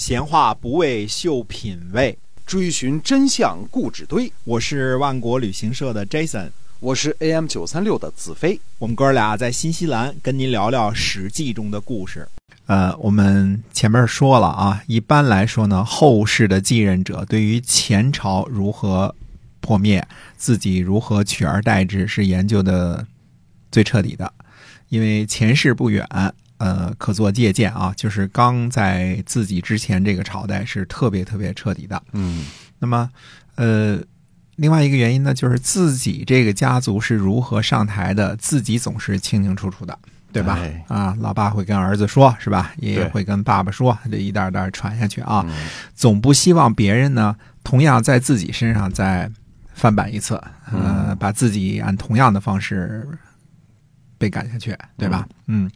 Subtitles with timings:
[0.00, 2.16] 闲话不为秀品味，
[2.46, 4.32] 追寻真相故纸堆。
[4.44, 6.48] 我是万国旅行社的 Jason，
[6.80, 8.58] 我是 AM 九三六的子飞。
[8.78, 12.26] 我们哥俩在新西兰跟您聊聊《史记》中的故事。
[12.64, 19.14] 呃，我们前面说了啊，一般来说呢，后世的继任者对于前朝如何
[19.60, 20.02] 破灭，
[20.38, 23.06] 自己如何取而代之，是研究的
[23.70, 24.32] 最彻底的，
[24.88, 26.08] 因为前世不远。
[26.60, 32.00] 呃，可做借鉴啊，就是刚在自己之前这个朝代是特别特别彻底的。
[32.12, 32.44] 嗯，
[32.78, 33.08] 那么，
[33.54, 33.98] 呃，
[34.56, 39.98] 另外一个原因呢，就是自己这个家族是如何上台的，自己总是清清楚楚的，
[40.34, 40.60] 对吧？
[40.88, 42.72] 啊，老爸会跟儿子说，是吧？
[42.76, 45.42] 爷爷会跟爸爸说，这一代代传下去啊，
[45.94, 47.34] 总不希望别人呢，
[47.64, 49.30] 同样在自己身上再
[49.72, 50.38] 翻版一次，
[50.70, 53.08] 呃，把自己按同样的方式。
[54.20, 55.26] 被赶下去，对吧？
[55.46, 55.68] 嗯，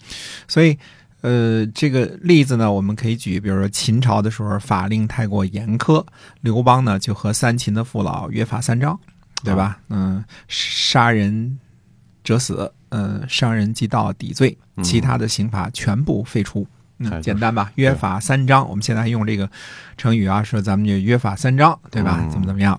[0.47, 0.79] 所以，
[1.23, 6.05] 呃，这个例子呢，我们可以举，比如说秦朝的时候，法令太过严苛，
[6.43, 9.01] 刘邦呢就和三秦的父老约法三章，
[9.43, 9.81] 对吧？
[9.89, 11.59] 嗯，杀人
[12.23, 16.67] 者死，嗯，伤人即盗抵罪，其他的刑罚全部废除。
[16.99, 17.73] 嗯，简单吧？
[17.77, 19.51] 约法三章，我们现在用这个
[19.97, 22.29] 成语啊，说咱们就约法三章，对吧？
[22.31, 22.79] 怎么怎么样？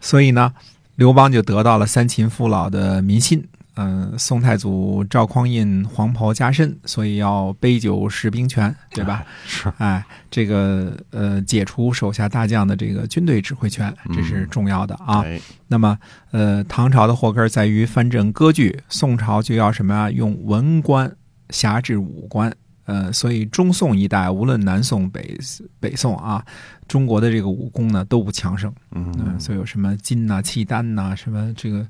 [0.00, 0.54] 所以呢，
[0.94, 3.44] 刘邦就得到了三秦父老的民心。
[3.76, 9.24] 嗯，宋太祖赵匡胤黄袍加身，所以要杯酒释兵权，对吧？
[9.46, 15.24] 是，哎，这个呃，解除手下大将的这个军队指挥权，这是重要的啊。
[15.66, 15.98] 那么，
[16.30, 20.08] 呃，唐朝的祸根在于藩镇割据，宋朝就要什么啊？
[20.08, 21.12] 用文官
[21.50, 25.36] 辖制武官，呃，所以中宋一代，无论南宋、北
[25.80, 26.44] 北宋啊，
[26.86, 28.72] 中国的这个武功呢都不强盛。
[28.92, 31.84] 嗯，所以有什么金呐、契丹呐，什么这个。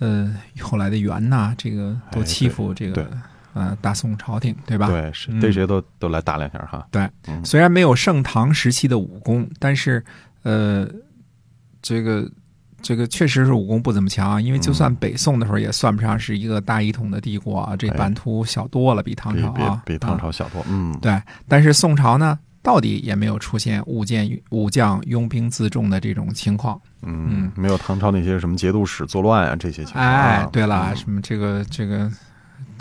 [0.00, 3.08] 呃，后来的元呐，这个都欺负这个
[3.52, 4.88] 呃大宋朝廷，对吧？
[4.88, 6.86] 对，是对谁都都来打两下哈。
[6.90, 7.08] 对，
[7.44, 10.04] 虽然没有盛唐时期的武功，但是
[10.42, 10.88] 呃，
[11.80, 12.30] 这个
[12.82, 20.64] 这个确实是武功不怎么强，因为就算北宋的时候也算不上是一个大一统的帝国啊，这版图小多了，比唐朝啊，比唐朝小多。
[20.68, 22.38] 嗯，对，但是宋朝呢？
[22.64, 30.02] 到底也没有出现武将武将拥兵自重的这种情况，嗯，没有唐朝那些什么节度使作乱啊这些情况。
[30.02, 32.10] 哎，对了，什么这个这个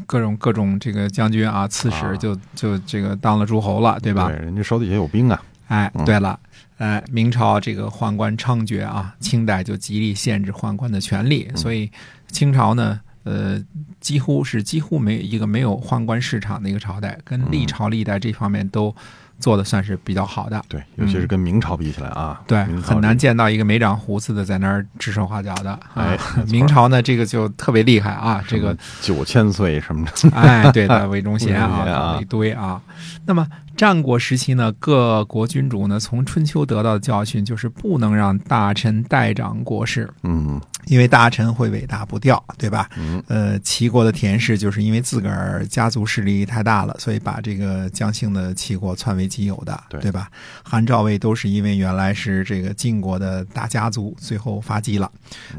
[0.05, 4.29] 各种各种这个将军啊，刺史就就这个当了诸侯了，对吧？
[4.29, 5.43] 对，人家手底下有兵啊。
[5.67, 6.39] 哎，对了，
[6.77, 11.91] 哎，明朝这个宦官猖獗啊，清代就极力限制宦官的权利，所以
[12.29, 13.61] 清朝呢，呃，
[13.99, 18.95] 几乎是几乎没一个没有宦官市场的一个朝代，跟历朝历代这方面都。
[19.43, 25.77] 做的算是比较好的，对，尤其是跟明朝比起来啊，对，很难见到一个没长胡子的在那儿指手画脚的。
[25.95, 26.17] 哎，
[26.47, 32.81] 明朝呢，这个就特别厉害啊，这个九千岁什么的，哎，对的， 魏忠贤啊，一堆啊。
[33.25, 33.45] 那么
[33.83, 42.89] 战国时期呢，各国君主呢，从春秋得到的教训就是不能让大臣代掌国事，嗯，因为大臣会尾大不掉，对吧？
[42.95, 50.31] 嗯，呃，齐国的田氏就是因为自个儿家族势力太大了，所以把这个姜姓的齐国篡为己有的，对吧？
[50.63, 55.11] 韩赵魏都是因为原来是这个晋国的大家族，最后发迹了，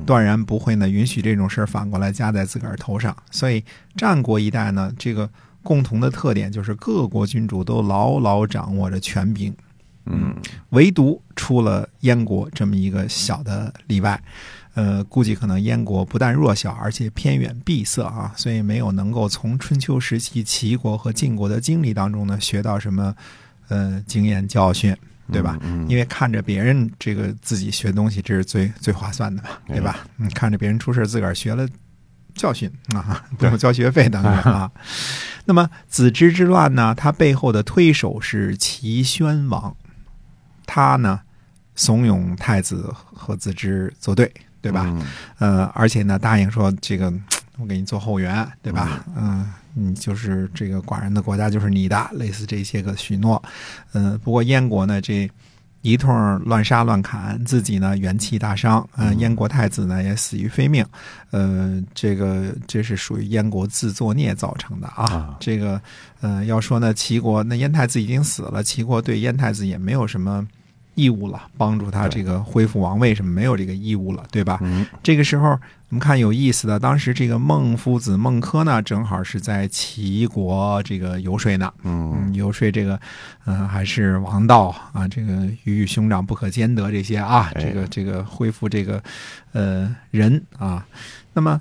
[0.07, 3.63] 断然不会呢允许这种事儿反过来加在自个儿头上，所以
[3.95, 5.29] 战国一代呢，这个。
[5.65, 9.53] 共同的特点就是各国君主都牢牢掌握着权柄，
[10.05, 10.37] 嗯，
[10.69, 14.23] 唯独出了燕国这么一个小的例外，
[14.75, 23.15] 呃，估计可能燕国不但弱小，而且偏远闭塞啊，所以没有能够从春秋时期齐国和晋国的经历当中呢学到什么
[23.69, 24.95] 呃经验教训，
[25.33, 25.59] 对吧？
[25.89, 30.07] 因为看着别人这个自己学东西，这是最最划算的嘛，对吧？
[30.19, 31.67] 嗯，看着别人出事，自个儿学了。
[32.35, 34.71] 教训啊，不用交学费等等啊。
[35.47, 36.95] 那么子之之乱呢？
[36.95, 39.77] 他背后的推手是齐宣王，
[40.67, 41.21] 他呢
[41.75, 44.91] 怂恿太子和子之作对，对吧？
[45.39, 47.13] 呃，而且呢答应说这个
[47.59, 49.05] 我给你做后援，对吧？
[49.17, 53.43] 嗯，你就是这个寡人的国家就是你的，类似这些个许诺。
[53.93, 55.31] 嗯，不过燕国呢这。
[55.85, 60.83] 一通乱杀乱砍，自己呢元气大伤，嗯，燕国太子呢也死于非命，
[61.31, 65.37] 呃，这个这是属于燕国自作孽造成的啊。
[65.39, 65.79] 这个，
[66.23, 70.47] 呃，要说呢，齐国那燕太子已经死了，齐国对燕太子也没有什么
[70.95, 74.61] 义务了，帮助他这个恢复王位什么没有这个义务了，对吧？
[75.03, 75.59] 这个时候。
[75.91, 82.99] 我们看有意思的，当时这个孟夫子孟轲呢，正好是在齐国这个游说呢，嗯，游说这个，
[83.45, 89.01] 嗯，还是王道啊，这个鱼与熊掌不可兼得这些啊，这个这个恢复这个，
[89.53, 90.85] 呃，人啊，
[91.33, 91.61] 那么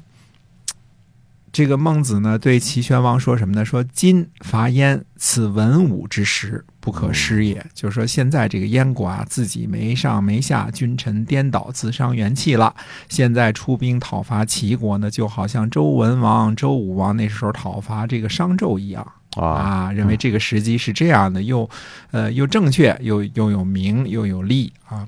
[1.54, 3.64] 这个孟子呢对齐宣王说什么呢？
[3.64, 7.64] 说今伐燕，此文武之时，不可失也。
[7.76, 12.74] 就是说现在这个燕国啊，自己没上没下，君臣颠倒，自伤元气了。
[13.08, 19.06] 现在出兵讨伐齐国呢，就好像周文王、周武王那时候讨伐这个商纣一样。
[19.36, 21.68] 啊，认为这个时机是这样的，又，
[22.12, 25.08] 呃，又正确，又又有名，又有利啊。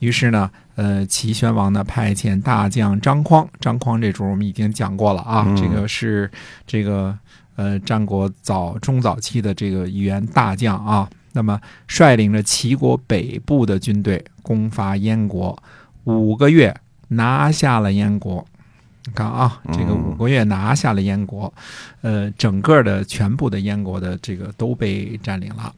[0.00, 0.50] 于是呢，
[0.80, 6.30] 呃，齐宣王呢派遣大将张匡，张匡这主我们已经讲过了啊，这个是
[6.66, 7.14] 这个
[7.56, 11.06] 呃战国早中早期的这个一员大将啊。
[11.32, 15.62] 那么率领着齐国北部的军队攻伐燕国，
[16.04, 16.74] 五个月
[17.08, 18.42] 拿下了燕国。
[19.04, 21.52] 你看啊，这个五个月拿下了燕国，
[22.00, 25.74] 呃，整个的全部的燕国的这个都被占领了。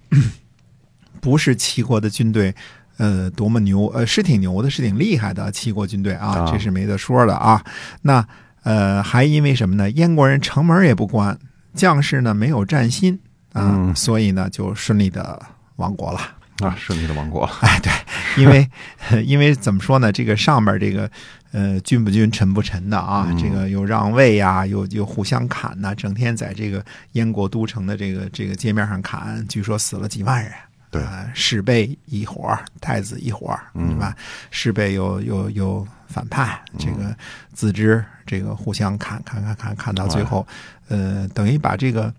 [1.21, 2.55] 不是齐国的军队，
[3.03, 7.61] 呃，多么牛，呃，是挺牛的，是挺厉害的齐国军队啊，这是没得说的啊。
[8.03, 8.25] 那
[8.63, 9.91] 呃，还因为什么呢？
[9.91, 11.37] 燕国人城门也不关，
[11.75, 13.19] 将士呢没有战心
[13.55, 15.43] 啊，所以呢就顺利的
[15.77, 16.21] 亡国了。
[16.59, 17.45] 啊，顺利的亡国。
[17.63, 17.93] 哎，对，
[18.41, 18.71] 因为
[19.27, 20.13] 因为怎么说呢？
[20.13, 21.11] 这个上面这个
[21.51, 26.85] 呃，君不君，臣不臣的啊，这个又让位呀，又又互相砍呐，整天在这个
[27.15, 30.53] 燕国都城的这个这个街面上砍，据说死了几万人。
[30.93, 31.03] 对，
[31.35, 34.15] 士贝一伙，太子一伙，对吧？
[34.53, 37.17] 士贝又又又反叛，这个
[37.53, 40.47] 自知这个互相砍砍砍砍，砍到最后，
[40.89, 42.15] 呃，等于把这个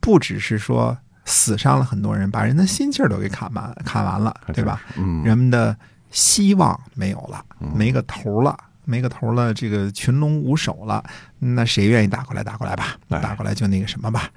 [0.00, 0.98] 不只是说。
[1.30, 4.80] 死伤了很多人，把人的心气儿都给砍完，砍完了，对吧？
[4.96, 5.76] 嗯，人们的
[6.10, 7.44] 希望没有了，
[7.76, 11.04] 没个头了，没个头了，这个群龙无首了，
[11.38, 12.42] 那谁愿意打过来？
[12.42, 14.30] 打过来吧，打过来就那个什么吧。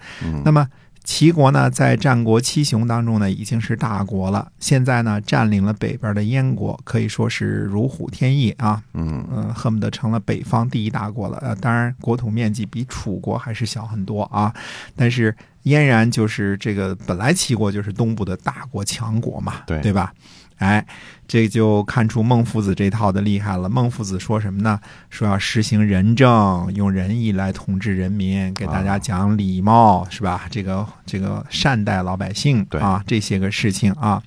[0.44, 0.68] 那么。
[1.03, 4.51] 齐国呢，在战国七雄当中呢，已经是大国了。
[4.59, 8.81] 现在呢，占领了北边的燕国，可以说是如虎添翼啊。
[8.94, 11.38] 嗯嗯，恨不得成了北方第一大国了。
[11.42, 14.53] 呃，当然，国土面积比楚国还是小很多啊。
[14.95, 20.13] 但是俨然就是这个，本来齐国就是东部的大国强国嘛，对对吧？
[20.62, 20.86] 哎，
[21.28, 23.68] 这就看出孟夫子这套的厉害了。
[23.68, 24.80] 孟夫子说什么呢？
[25.10, 30.46] 说要实行仁政，用仁义来统治人民，给大家讲礼貌，是吧？
[30.52, 34.22] 这个这个善待老百姓啊，这些个事情啊，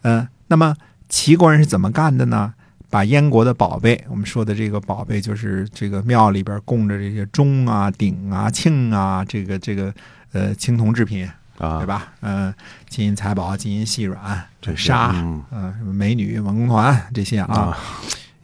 [0.00, 0.74] 嗯，那么
[1.10, 2.54] 齐国人是怎么干的呢？
[2.88, 9.92] 把燕国的宝贝，我们说的这个宝贝，就是这个庙里边供着这些钟啊、鼎啊、磬啊，这个这个
[10.32, 11.28] 呃青铜制品。
[11.58, 12.12] 啊，对吧？
[12.20, 12.54] 嗯，
[12.88, 17.76] 金银财宝、金银细软、这纱，嗯，什么美女、文工团这些啊，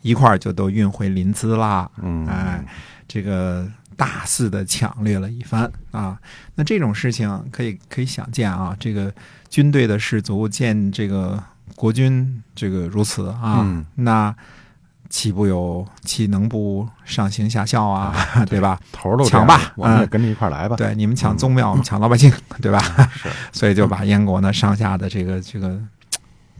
[0.02, 1.90] 一块儿就都运回临淄啦。
[2.02, 2.64] 嗯，哎，
[3.06, 3.66] 这个
[3.96, 6.18] 大肆的抢掠了一番啊。
[6.54, 9.12] 那这种事情可以可以想见啊，这个
[9.48, 11.42] 军队的士卒见这个
[11.76, 14.34] 国君这个如此啊，那。
[15.12, 18.16] 岂不有岂能不上行下效啊？
[18.48, 18.80] 对吧？
[18.90, 20.74] 头都抢吧，我们也跟着一块来吧。
[20.74, 22.32] 对，你们抢宗庙，我们抢老百姓，
[22.62, 22.80] 对吧？
[23.12, 25.78] 是， 所以就把燕国呢上下的这个这个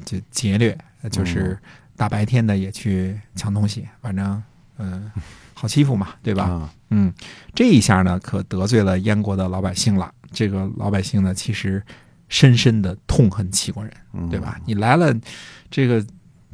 [0.05, 0.77] 就劫掠，
[1.11, 1.59] 就是
[1.97, 4.43] 大白天的也去抢东西，反正
[4.77, 5.11] 嗯
[5.55, 6.69] 好欺负嘛，对吧？
[6.91, 7.11] 嗯，
[7.55, 10.13] 这一下呢可得罪了燕国的老百姓了。
[10.31, 11.83] 这个老百姓呢其实
[12.29, 13.93] 深深的痛恨齐国人，
[14.29, 14.61] 对吧？
[14.67, 15.11] 你来了，
[15.71, 16.05] 这个。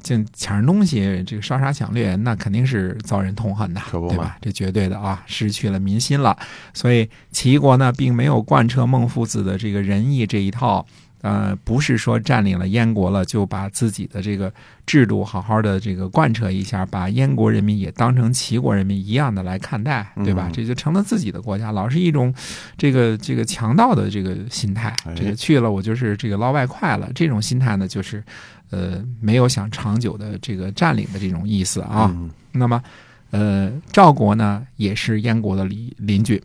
[0.03, 4.37] 就抢人东西，这个烧杀抢掠，那肯定是遭人痛恨的，对吧？
[4.41, 6.37] 这绝对的啊，失去了民心了。
[6.73, 10.87] 所以齐国呢，并没有贯彻孟夫子的这个仁义这一套，
[11.21, 14.53] 呃，不是说占领了燕国了，就把自己的这个
[14.87, 20.51] 制度好好的这个贯彻一下，把燕国人民也当成齐国人民一样的来看待，对吧？
[20.53, 22.33] 这就成了自己的国家，老是一种
[22.77, 24.95] 这个这个强盗的这个心态。
[25.17, 27.11] 这个去了，我就是这个捞外快了。
[27.15, 28.23] 这种心态呢，就是。
[28.71, 32.15] 呃，没有想长久的这个占领的这种意思啊。
[32.53, 32.83] 那么，
[33.31, 36.43] 呃，赵国呢也是燕国的邻邻居，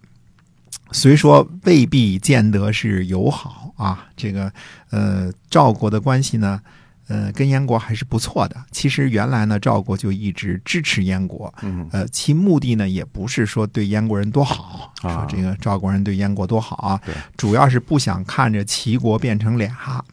[0.91, 4.07] 虽说未必见得是友好啊。
[4.15, 4.51] 这个
[4.89, 6.61] 呃，赵国的关系呢，
[7.07, 8.55] 呃，跟燕国还是不错的。
[8.71, 11.53] 其实原来呢，赵国就一直支持燕国，
[11.91, 17.01] 呃，其目的呢也不是说对燕国人多好，说这个赵国人对燕国多好啊，
[17.35, 20.03] 主要是不想看着齐国变成俩。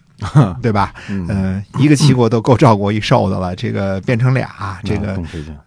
[0.62, 0.94] 对吧？
[1.08, 5.20] 嗯，一个齐国都够赵国一受的了，这个变成俩，这个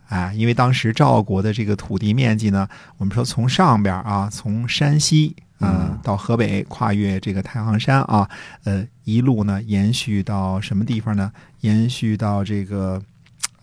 [0.07, 2.67] 啊，因为当时赵国的这个土地面积呢，
[2.97, 8.29] 我们说从上边啊，从山西啊到河北，跨越这个太行山啊，
[8.63, 11.31] 呃，一路呢延续到什么地方呢？
[11.61, 13.01] 延续到这个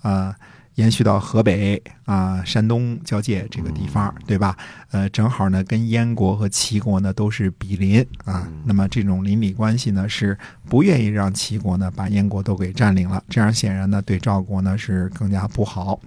[0.03, 0.35] 啊。
[0.81, 4.57] 延续到河北啊，山东交界这个地方，对吧？
[4.91, 8.49] 呃，正好呢，跟燕国和齐国呢都是比邻啊。
[8.65, 10.37] 那么这种邻里关系呢，是
[10.71, 13.23] 不愿意让齐国呢把燕国都给占领了。
[13.29, 16.01] 这样显然呢，对赵国呢是更加不好。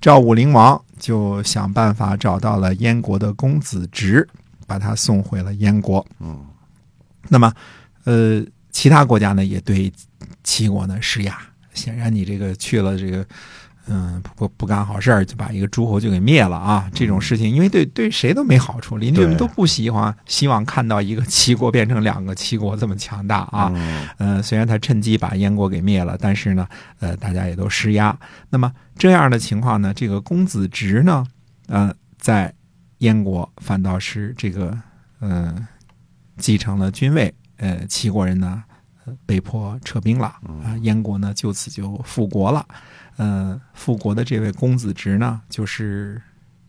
[0.00, 4.26] 赵武灵王就想办法找到了燕国的公子职，
[4.64, 6.06] 把他送回了燕国。
[6.20, 6.46] 嗯
[7.28, 7.52] 那么，
[8.04, 9.92] 呃，其他国家呢也对
[10.44, 11.36] 齐国呢施压。
[11.72, 13.26] 显然，你这个去了这个，
[13.86, 16.90] 嗯，不不不干好事儿，就把一个诸侯就给灭了啊！
[16.94, 23.70] 这种事情，因为对对谁都没好处，邻居们都不喜欢，希望看到一个齐国变成两个齐国这么强大啊。
[23.74, 26.66] 嗯呃，虽然他趁机把燕国给灭了，但是呢，
[27.00, 28.18] 呃，大家也都施压。
[28.48, 31.26] 那么这样的情况呢，这个公子直呢，
[31.66, 32.54] 呃，在
[32.98, 34.78] 燕国反倒是这个，
[35.20, 35.54] 呃，
[36.38, 38.73] 继承了君位，呃，齐国人呢，呃
[39.26, 40.26] 被迫撤兵了
[40.64, 42.66] 啊、燕国呢就此就复国了。
[43.16, 46.20] 呃，复国的这位公子职呢，就是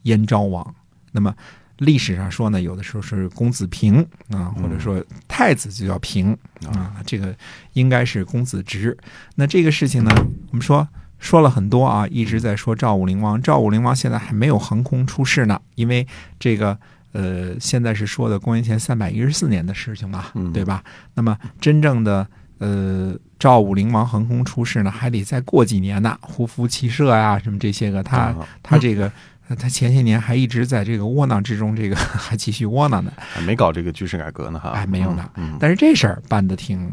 [0.03, 0.75] 燕昭王。
[1.11, 1.33] 那么
[1.77, 6.37] 历史上说呢，有的时候是公子平啊，或者说太子就叫平
[6.67, 7.35] 啊，这个
[7.73, 8.97] 应该是公子职。
[9.35, 10.11] 那这个事情呢，
[10.51, 10.87] 我们说
[11.17, 13.41] 说了很多啊，一直在说赵武灵王。
[13.41, 16.07] 赵武灵王现在还没有横空出世呢，因为
[16.39, 16.79] 这个
[17.15, 20.83] 呃，现在是说的公元前三百一十四年的事情吧，嗯对吧？
[21.13, 29.05] 那么真正的呃，赵武灵王横空出世呢，还得再过几年呢，胡服骑射啊、什么这些个，他啊他这个。
[29.47, 33.13] 呃他前些年还一直在这个窝囊之中，这个 还继续窝囊呢。
[33.15, 36.89] 还没搞这个军事改革呢哈，哎没有呢嗯，但是这事儿办的挺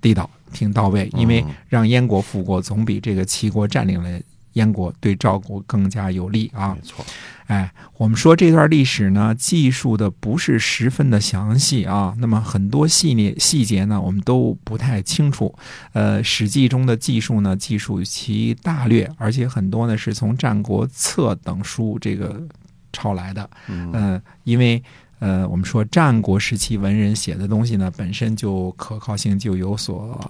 [0.00, 4.08] 地道、挺到位，因为嗯让燕国复国总比这个齐国占领了
[4.54, 6.80] 燕国对赵国更加有利啊没。
[6.80, 7.04] 错，
[7.46, 15.54] 哎，我们说这段历史呢，记述的不是十分的详细啊，那么很多细节细节呢，我们都不太清楚。
[15.92, 22.42] 呃，《史记》中的记述呢，记述其大略，而且很多呢是从《战国策》等书这个
[22.92, 23.48] 抄来的。
[23.68, 24.82] 嗯，因为
[25.20, 30.20] 呃，我们说战国时期文人写的东西呢，本身就可靠性就有所、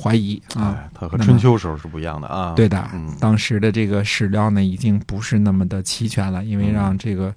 [0.00, 0.76] 怀疑啊。
[0.78, 7.34] 哎，它和春秋时候是不一样的啊，对的，嗯当时的这个史料呢，已经不是那么的齐全了，因为嗯让这个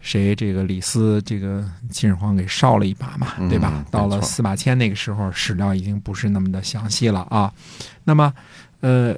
[0.00, 3.84] 谁这个李斯这个秦始皇给烧了一把嘛，嗯对吧？
[3.90, 7.52] 到了司马迁那个时候，史料已经不是那么的详细了啊。
[8.04, 8.32] 那么，
[8.80, 9.16] 呃。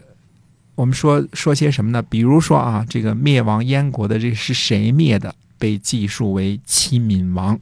[0.75, 2.01] 我们说说些什么呢？
[2.01, 5.33] 比如说啊，这个灭亡燕国的这是谁灭的？
[5.59, 7.57] 被记述为齐闵王。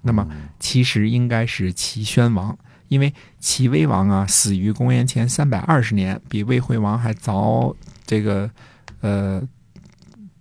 [0.00, 2.56] 那么嗯其实应该是齐宣王，
[2.88, 7.74] 因为齐威王啊死于公元前三百二十年，比魏惠王还早
[8.06, 8.50] 这个
[9.00, 9.42] 呃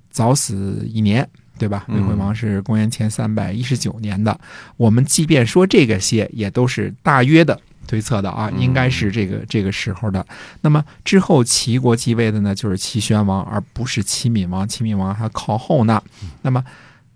[0.10, 1.86] 早死一年，对吧？
[1.88, 4.40] 魏嗯惠王是公元前三百一十九年的。
[4.78, 7.60] 我们即便说这个些，也都是大约的。
[7.86, 10.26] 推测的啊，嗯应该是这个这个时候的。
[10.62, 14.66] 那么之后齐国继位的呢，就是齐宣王，而不是齐闵王。
[14.66, 16.02] 齐闵王还靠后呢。
[16.42, 16.64] 那么，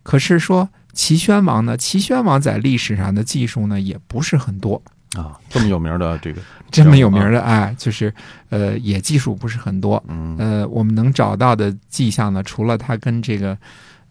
[0.04, 1.78] 可是说齐宣王呢？
[1.78, 4.84] 齐宣王在历史上的记述呢，也不是很多。
[5.16, 8.14] 啊，这么有名的这个， 这么有名的，哎，就是
[8.50, 10.04] 呃，也技术不是很多。
[10.08, 13.58] 嗯呃，我们能找到的迹象呢，除了他跟这个，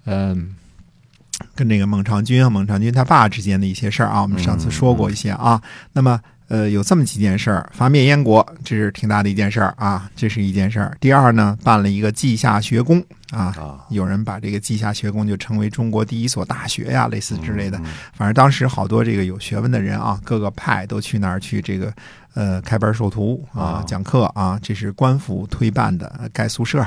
[0.07, 0.57] 嗯、
[1.55, 5.61] 跟这个孟尝君啊，孟尝君他爸之间的一些事儿啊，我们上次说过一些啊。
[5.93, 10.97] 那么，呃，有这么几件事儿：伐灭燕国，这是挺大的一件事儿啊，这是一件事儿。
[11.01, 17.79] 第二呢，办了一个稷下学宫啊，啊有人把这个稷下学宫就称为中国第一所大学呀，类似之类的。
[17.79, 17.85] 嗯
[18.15, 21.93] 反正当时好多这个有学问的人啊，各个派都去那儿去这个
[22.35, 24.59] 呃开班授徒啊啊，讲课啊。
[24.63, 26.87] 这是官府推办的，呃盖宿舍，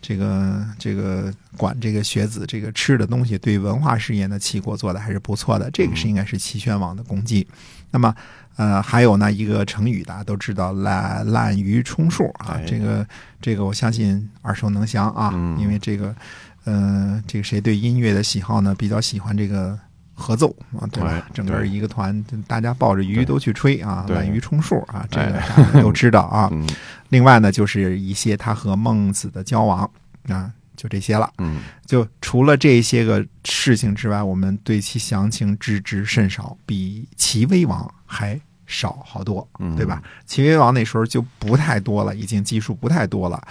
[0.00, 5.70] 这个这个管这个学子这个吃的东西，对文化事业呢，齐国做的还是不错的。
[5.70, 7.46] 这个是应该是齐宣王的功绩。
[7.90, 8.12] 那么
[8.56, 13.06] 呃，还有呢一个成语大家都知道“滥滥竽充数”啊哎，这个
[13.40, 15.58] 这个我相信耳熟能详啊，嗯。
[15.58, 16.14] 因为这个
[16.64, 19.78] 呃，这个谁对音乐的喜好呢，比较喜欢这个
[20.14, 21.10] 合奏啊，对吧？
[21.10, 21.22] 对？
[21.34, 24.16] 整个一个团，大家抱着鱼都去吹啊，对。
[24.16, 25.48] 滥竽充数啊，这个哎。
[25.56, 26.48] 大家都知道啊。
[26.54, 26.68] 嗯。
[27.08, 29.88] 另外呢，就是一些他和孟子的交往
[30.28, 31.32] 啊，就这些了。
[31.38, 40.02] 嗯就除了这些个事情之外，我们对其详情知之甚少，比齐威王还少好多，嗯，对吧？？
[40.26, 43.42] 秦威王那时候就不太多了，已经记数不太多了。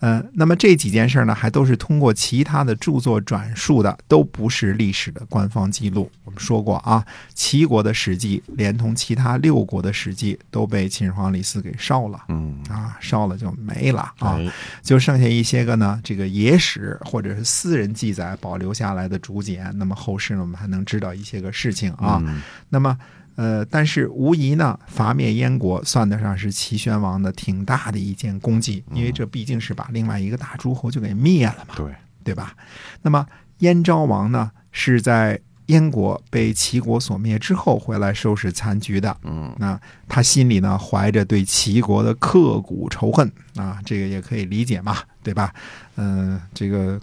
[0.00, 6.08] 嗯，那么这几件事呢，还都是通过其他的著作转述的，都不是历史的官方记录。
[6.22, 14.36] 我们说过啊，齐国的史记连同其他六国的史记都被秦始皇李斯给烧了嗯啊，烧了就没了啊。
[14.38, 14.48] 哎
[14.84, 22.22] 就剩下一些个呢，这个野史或者是私人记载保留下来的竹简，那么后世呢，我们还能知道一些个事情啊。
[22.24, 22.96] 嗯那么，
[23.38, 32.56] 呃，但是无疑呢，伐灭燕国算得上是齐宣王的挺大的一件功绩，因为这毕竟是把另外一个大诸侯就给灭了嘛，对，对吧？
[33.02, 33.24] 那么
[33.58, 39.16] 燕昭王呢，是在燕国被齐国所灭之后回来收拾残局的。
[39.22, 45.54] 嗯那他心里呢怀着对齐国的刻骨仇恨啊，这个也可以理解嘛，对吧？
[45.94, 47.00] 嗯、这个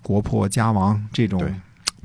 [0.00, 1.42] 国破家亡这种，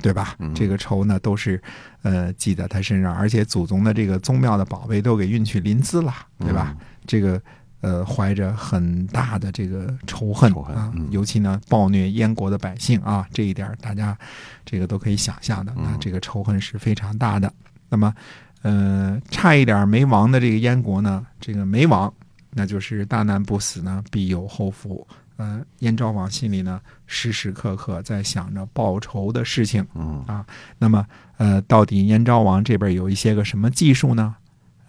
[0.02, 0.36] 对对吧？
[0.40, 1.62] 嗯这个仇呢都是
[2.02, 6.76] 呃记在他身上，而且祖宗的这个宗庙的宝贝都给运去临淄了，对吧？？
[7.08, 7.42] 这个
[7.82, 14.18] 呃怀着很大的这个仇恨啊，尤其呢暴虐燕国的百姓啊，这一点大家
[14.66, 17.52] 这个都可以想象的，嗯那这个仇恨是非常大的。
[17.90, 18.14] 那么
[18.62, 22.14] 呃差一点没亡的这个燕国呢，这个没亡，
[22.52, 25.08] 那就是大难不死呢必有后福。
[25.42, 29.84] 呃，燕昭王心里呢时时刻刻在想着报仇的事情。
[29.96, 30.46] 嗯啊
[30.78, 31.04] 那么，
[31.38, 34.36] 呃，到底燕昭王这边有一些个什么技术呢？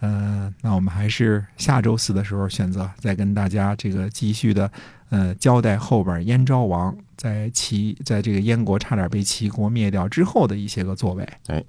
[0.01, 4.71] 呃，那我们还是下周四的时候选择再跟大家这个继续的，
[5.09, 11.27] 呃，交代后边燕昭王在齐在这个燕国差点被齐国灭掉之后的一些个作为。
[11.47, 11.65] 哎，